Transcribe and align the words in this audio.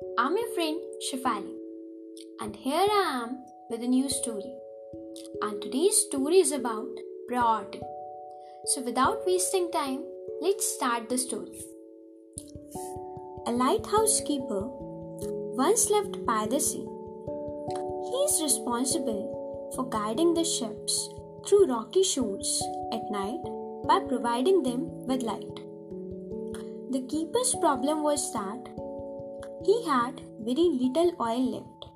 Shifali, 0.00 1.54
and 2.40 2.56
here 2.56 2.74
I 2.74 3.22
am 3.22 3.44
with 3.68 3.82
a 3.82 3.86
new 3.86 4.08
story. 4.08 4.54
And 5.42 5.60
today's 5.60 5.96
story 5.96 6.38
is 6.38 6.52
about 6.52 6.88
priority. 7.28 7.80
So, 8.66 8.82
without 8.82 9.26
wasting 9.26 9.70
time, 9.70 10.04
let's 10.40 10.66
start 10.74 11.08
the 11.08 11.18
story. 11.18 11.60
A 13.46 13.52
lighthouse 13.52 14.20
keeper 14.20 14.62
once 15.62 15.90
lived 15.90 16.24
by 16.24 16.46
the 16.50 16.60
sea. 16.60 16.86
He 18.10 18.16
is 18.28 18.42
responsible 18.42 19.72
for 19.76 19.88
guiding 19.88 20.34
the 20.34 20.44
ships 20.44 21.08
through 21.46 21.66
rocky 21.66 22.02
shores 22.02 22.62
at 22.92 23.10
night 23.10 23.42
by 23.86 24.00
providing 24.08 24.62
them 24.62 25.06
with 25.06 25.22
light. 25.22 25.56
The 26.90 27.02
keeper's 27.08 27.54
problem 27.60 28.02
was 28.02 28.32
that 28.32 28.89
he 29.64 29.84
had 29.84 30.20
very 30.40 30.68
little 30.82 31.12
oil 31.20 31.44
left. 31.54 31.86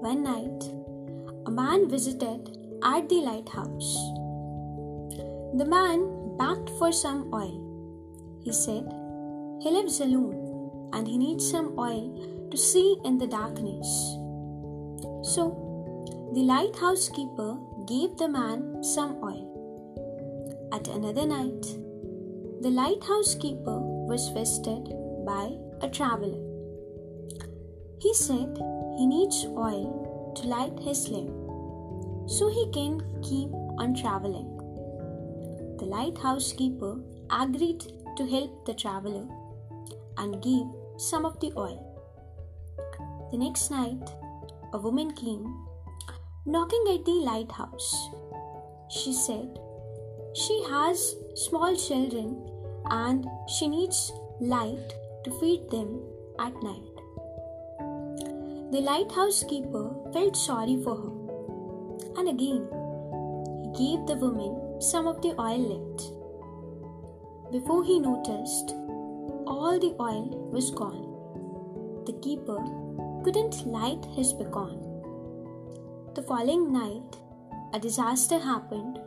One 0.00 0.22
night, 0.22 0.64
a 1.46 1.50
man 1.50 1.88
visited 1.88 2.56
at 2.82 3.08
the 3.08 3.16
lighthouse. 3.16 3.94
The 5.58 5.64
man 5.64 6.36
begged 6.36 6.70
for 6.78 6.92
some 6.92 7.32
oil. 7.34 7.60
He 8.44 8.52
said 8.52 8.86
he 9.60 9.70
lives 9.70 10.00
alone 10.00 10.90
and 10.92 11.08
he 11.08 11.18
needs 11.18 11.50
some 11.50 11.78
oil 11.78 12.48
to 12.50 12.56
see 12.56 12.96
in 13.04 13.18
the 13.18 13.26
darkness. 13.26 13.88
So, 15.34 15.60
the 16.34 16.42
lighthouse 16.42 17.08
keeper 17.08 17.56
gave 17.86 18.16
the 18.16 18.28
man 18.28 18.84
some 18.84 19.16
oil. 19.22 19.50
At 20.72 20.88
another 20.88 21.26
night, 21.26 21.62
the 22.60 22.70
lighthouse 22.70 23.34
keeper 23.34 23.78
was 23.80 24.28
visited 24.28 24.92
by 25.24 25.56
a 25.84 25.90
traveler. 25.90 26.40
He 28.00 28.14
said 28.14 28.58
he 28.98 29.06
needs 29.06 29.44
oil 29.44 30.32
to 30.36 30.48
light 30.48 30.78
his 30.80 31.08
lamp 31.10 31.30
so 32.26 32.48
he 32.48 32.64
can 32.72 33.02
keep 33.22 33.50
on 33.82 33.94
traveling. 33.94 34.48
The 35.78 35.84
lighthouse 35.84 36.52
keeper 36.52 36.96
agreed 37.30 37.84
to 38.16 38.26
help 38.26 38.64
the 38.64 38.72
traveler 38.72 39.26
and 40.16 40.42
give 40.42 40.66
some 40.96 41.26
of 41.26 41.38
the 41.40 41.52
oil. 41.56 41.80
The 43.30 43.38
next 43.38 43.70
night, 43.70 44.08
a 44.72 44.78
woman 44.78 45.12
came 45.12 45.44
knocking 46.46 46.84
at 46.94 47.04
the 47.04 47.20
lighthouse. 47.30 48.08
She 48.88 49.12
said 49.12 49.58
she 50.34 50.64
has 50.70 51.14
small 51.34 51.76
children 51.76 52.36
and 52.90 53.26
she 53.48 53.68
needs 53.68 54.12
light 54.40 54.94
to 55.24 55.30
feed 55.40 55.70
them 55.70 56.00
at 56.38 56.62
night. 56.62 56.94
The 58.72 58.80
lighthouse 58.80 59.44
keeper 59.44 59.94
felt 60.12 60.36
sorry 60.36 60.76
for 60.82 60.96
her, 60.96 61.12
and 62.18 62.28
again 62.28 62.68
he 63.62 63.68
gave 63.78 64.06
the 64.06 64.16
woman 64.16 64.80
some 64.80 65.06
of 65.06 65.22
the 65.22 65.34
oil 65.40 65.62
left. 65.72 66.10
Before 67.52 67.84
he 67.84 68.00
noticed, 68.00 68.74
all 69.46 69.78
the 69.78 69.94
oil 70.00 70.50
was 70.52 70.70
gone. 70.70 71.02
The 72.06 72.14
keeper 72.20 72.58
couldn't 73.24 73.66
light 73.66 74.04
his 74.16 74.32
beacon. 74.32 74.80
The 76.14 76.22
following 76.22 76.72
night, 76.72 77.16
a 77.72 77.78
disaster 77.78 78.38
happened. 78.38 78.98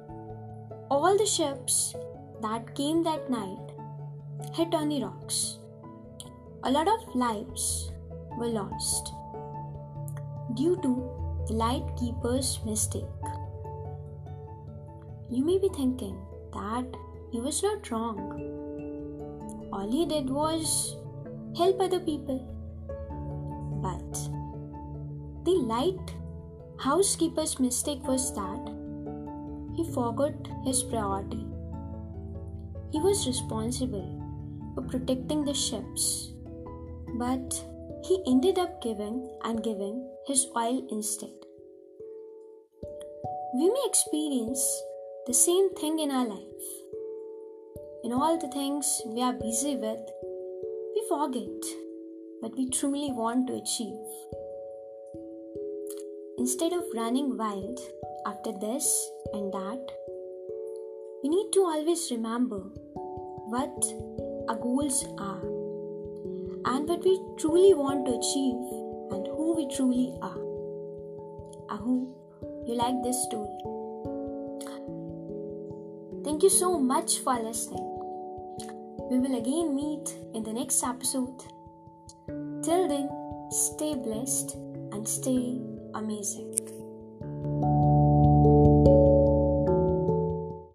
All 0.90 1.18
the 1.18 1.26
ships 1.26 1.94
that 2.42 2.74
came 2.76 3.04
that 3.04 3.30
night 3.30 3.72
hit 4.54 4.74
on 4.74 4.90
the 4.90 5.04
rocks. 5.04 5.57
A 6.68 6.72
lot 6.72 6.90
of 6.90 7.16
lives 7.16 7.92
were 8.38 8.50
lost 8.50 9.14
due 10.56 10.76
to 10.82 10.90
the 11.48 11.54
light 11.54 11.86
keeper's 11.98 12.60
mistake. 12.66 13.06
You 15.30 15.46
may 15.46 15.60
be 15.60 15.70
thinking 15.70 16.18
that 16.52 16.98
he 17.32 17.40
was 17.40 17.64
not 17.64 17.90
wrong. 17.90 18.20
All 19.72 19.90
he 19.90 20.06
did 20.06 20.30
was 20.30 20.98
help 21.56 21.80
other 21.80 22.02
people. 22.02 22.44
But 23.82 24.12
the 25.46 25.58
light 25.74 26.16
housekeeper's 26.80 27.62
mistake 27.62 28.06
was 28.06 28.34
that 28.36 28.74
he 29.74 29.90
forgot 29.94 30.34
his 30.66 30.84
priority. 30.84 31.46
He 32.92 33.00
was 33.00 33.26
responsible 33.26 34.10
for 34.76 34.82
protecting 34.82 35.46
the 35.46 35.54
ships, 35.54 36.34
but 37.18 37.66
he 38.04 38.22
ended 38.28 38.60
up 38.60 38.82
giving 38.82 39.28
and 39.44 39.64
giving 39.64 40.08
his 40.28 40.48
oil 40.56 40.88
instead. 40.92 41.34
We 43.56 43.70
may 43.70 43.84
experience 43.86 44.64
the 45.26 45.34
same 45.34 45.74
thing 45.76 46.00
in 46.00 46.12
our 46.12 46.28
life. 46.28 46.68
In 48.04 48.14
all 48.14 48.38
the 48.38 48.50
things 48.50 49.02
we 49.08 49.22
are 49.22 49.34
busy 49.34 49.76
with, 49.76 50.06
we 50.96 51.04
forget 51.10 51.66
what 52.42 52.56
we 52.56 52.70
truly 52.70 53.12
want 53.12 53.48
to 53.48 53.56
achieve. 53.56 53.98
Instead 56.38 56.74
of 56.74 56.84
running 56.94 57.36
wild 57.36 57.80
after 58.28 58.52
this 58.62 59.10
and 59.34 59.52
that, 59.52 59.92
we 61.24 61.30
need 61.30 61.52
to 61.54 61.62
always 61.62 62.12
remember 62.12 62.60
what 63.50 63.86
our 64.50 64.56
goals 64.56 65.04
are 65.18 65.57
and 66.68 66.88
what 66.88 67.04
we 67.04 67.20
truly 67.40 67.74
want 67.74 68.06
to 68.06 68.18
achieve 68.20 68.60
and 69.16 69.28
who 69.36 69.56
we 69.56 69.68
truly 69.76 70.18
are. 70.22 70.48
Hope 71.88 72.68
you 72.68 72.76
like 72.76 73.02
this 73.04 73.24
story. 73.24 73.58
Thank 76.26 76.44
you 76.44 76.50
so 76.50 76.78
much 76.78 77.20
for 77.20 77.36
listening. 77.36 77.88
We 79.10 79.20
will 79.20 79.38
again 79.38 79.74
meet 79.74 80.16
in 80.34 80.44
the 80.44 80.52
next 80.52 80.84
episode. 80.84 81.46
Till 82.64 82.90
then, 82.90 83.10
stay 83.52 83.96
blessed 83.96 84.56
and 84.92 85.08
stay 85.08 85.62
amazing. 85.94 86.77